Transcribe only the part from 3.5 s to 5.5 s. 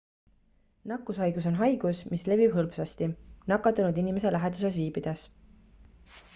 nakatunud inimese läheduses viibides